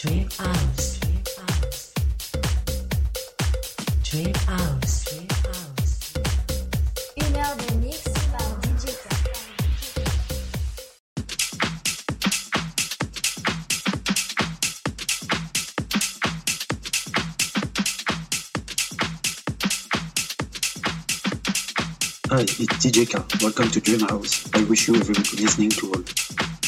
[0.00, 0.98] Dream House.
[4.02, 5.04] Dream House.
[7.18, 9.08] Une heure de mix par DJ K.
[22.30, 23.18] Hi, it's DJ K.
[23.42, 24.48] Welcome to Dream House.
[24.54, 26.59] I wish you a very good listening to all.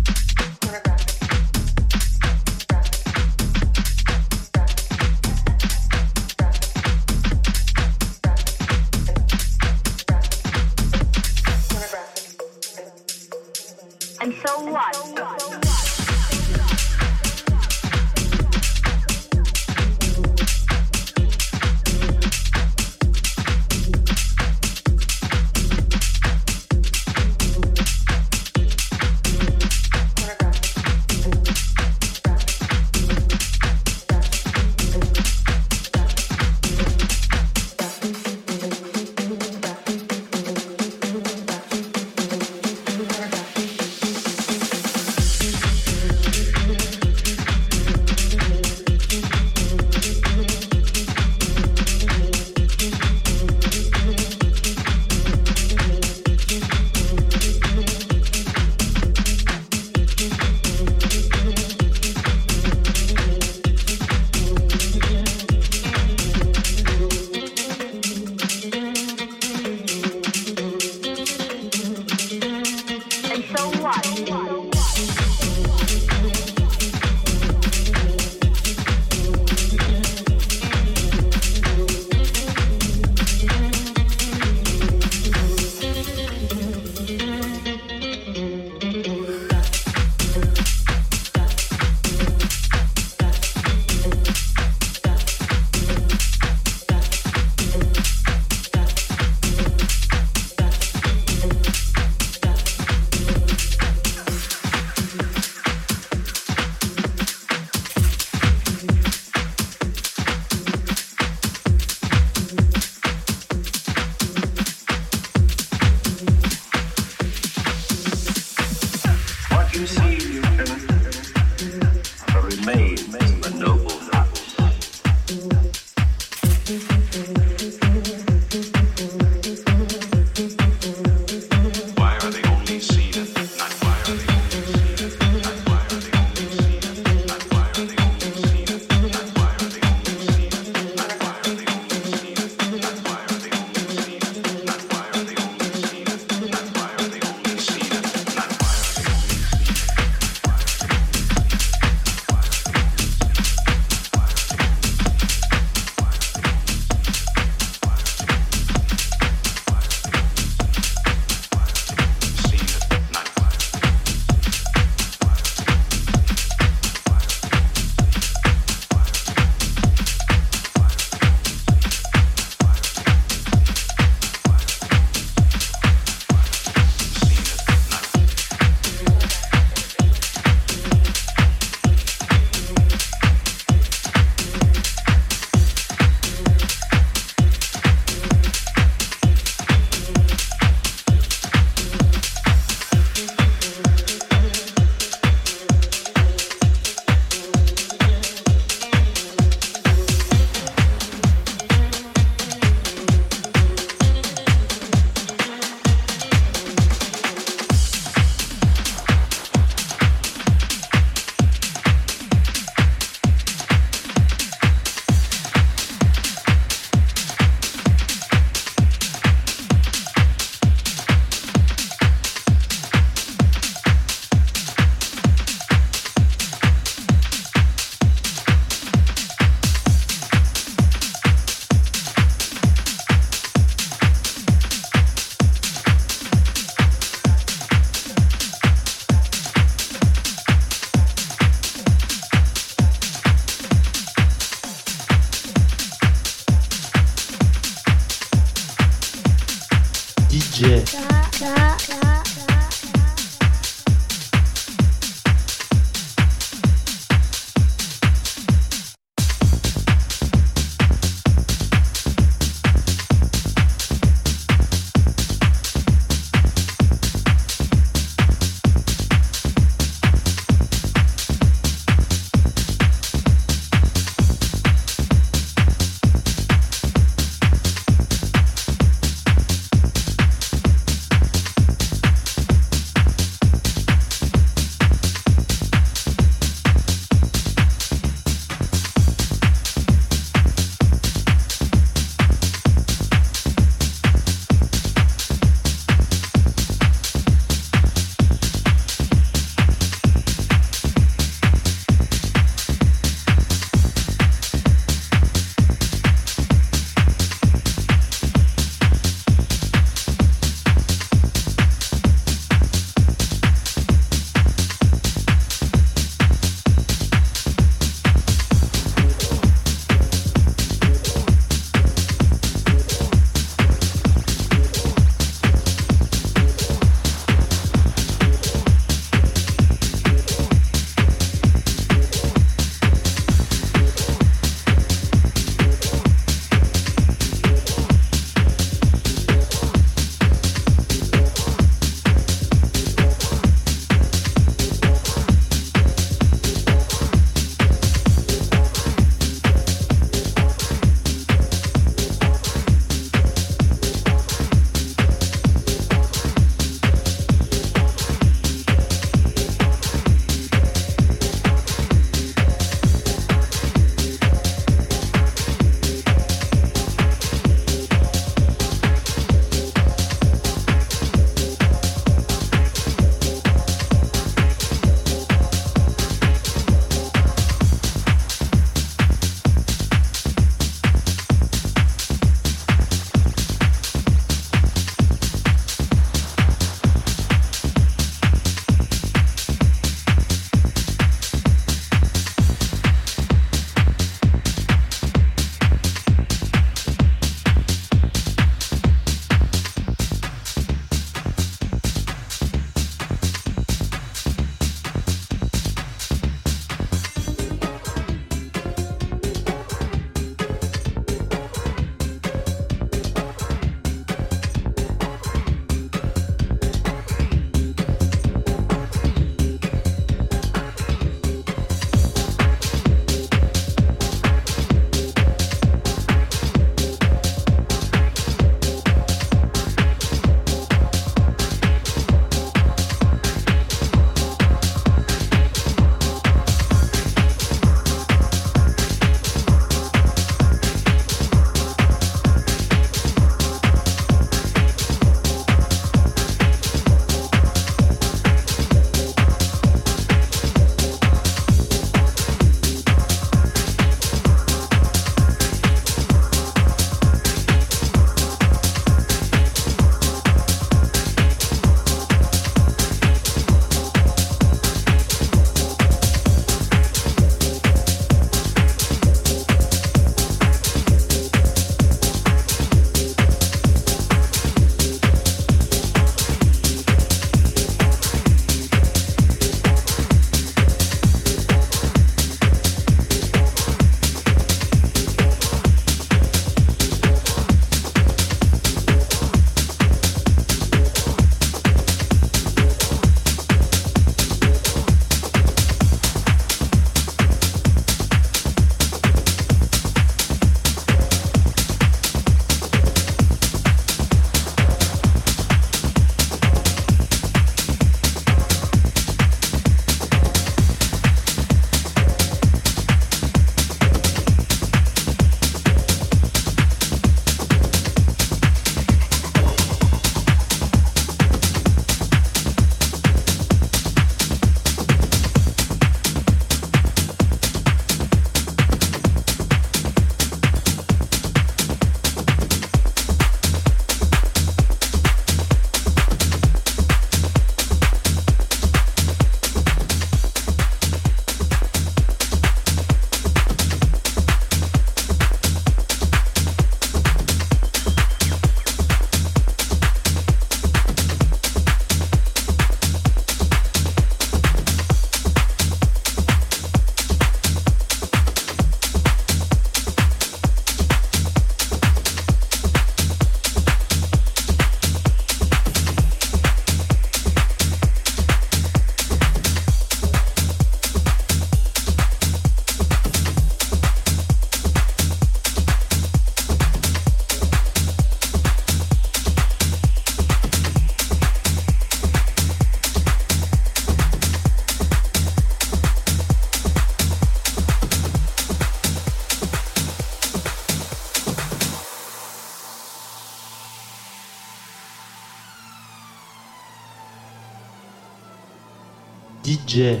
[599.76, 600.00] DJ.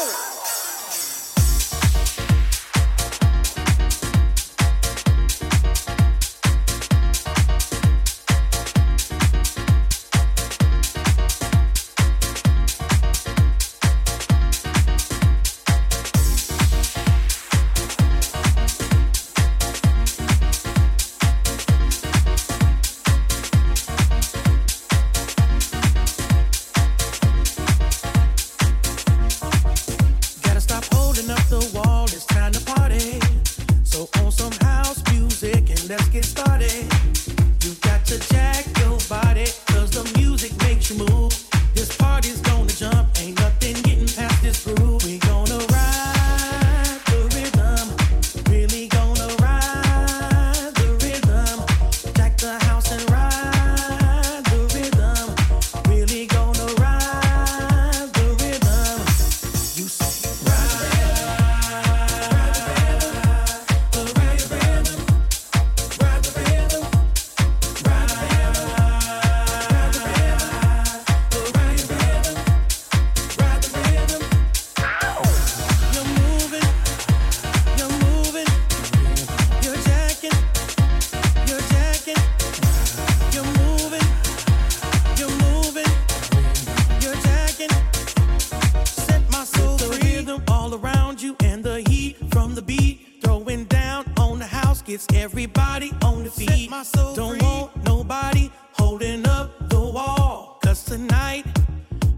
[0.00, 0.39] go!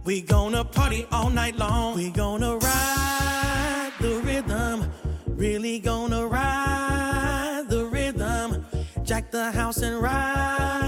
[0.05, 1.95] We gonna party all night long.
[1.95, 4.91] We gonna ride the rhythm.
[5.27, 8.67] Really gonna ride the rhythm.
[9.05, 10.82] Jack the house and ride.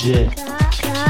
[0.00, 1.09] DJ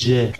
[0.00, 0.32] K.